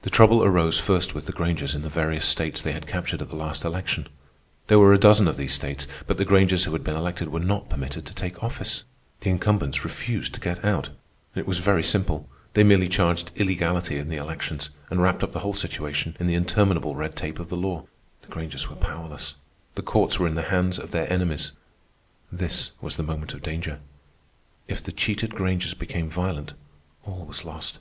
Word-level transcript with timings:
The 0.00 0.08
trouble 0.08 0.42
arose 0.42 0.78
first 0.80 1.14
with 1.14 1.26
the 1.26 1.32
Grangers 1.34 1.74
in 1.74 1.82
the 1.82 1.90
various 1.90 2.24
states 2.24 2.62
they 2.62 2.72
had 2.72 2.86
captured 2.86 3.20
at 3.20 3.28
the 3.28 3.36
last 3.36 3.64
election. 3.66 4.08
There 4.68 4.78
were 4.78 4.94
a 4.94 4.98
dozen 4.98 5.28
of 5.28 5.36
these 5.36 5.52
states, 5.52 5.86
but 6.06 6.16
the 6.16 6.24
Grangers 6.24 6.64
who 6.64 6.72
had 6.72 6.82
been 6.82 6.96
elected 6.96 7.28
were 7.28 7.38
not 7.38 7.68
permitted 7.68 8.06
to 8.06 8.14
take 8.14 8.42
office. 8.42 8.82
The 9.20 9.28
incumbents 9.28 9.84
refused 9.84 10.32
to 10.32 10.40
get 10.40 10.64
out. 10.64 10.88
It 11.34 11.46
was 11.46 11.58
very 11.58 11.82
simple. 11.82 12.30
They 12.54 12.62
merely 12.64 12.88
charged 12.88 13.30
illegality 13.36 13.98
in 13.98 14.08
the 14.08 14.16
elections 14.16 14.70
and 14.88 15.02
wrapped 15.02 15.22
up 15.22 15.32
the 15.32 15.40
whole 15.40 15.52
situation 15.52 16.16
in 16.18 16.26
the 16.26 16.32
interminable 16.34 16.96
red 16.96 17.14
tape 17.14 17.38
of 17.38 17.50
the 17.50 17.58
law. 17.58 17.84
The 18.22 18.28
Grangers 18.28 18.70
were 18.70 18.76
powerless. 18.76 19.34
The 19.74 19.82
courts 19.82 20.18
were 20.18 20.28
in 20.28 20.34
the 20.34 20.44
hands 20.48 20.78
of 20.78 20.92
their 20.92 21.12
enemies. 21.12 21.52
This 22.32 22.70
was 22.80 22.96
the 22.96 23.02
moment 23.02 23.34
of 23.34 23.42
danger. 23.42 23.80
If 24.66 24.82
the 24.82 24.92
cheated 24.92 25.34
Grangers 25.34 25.74
became 25.74 26.08
violent, 26.08 26.54
all 27.04 27.26
was 27.26 27.44
lost. 27.44 27.80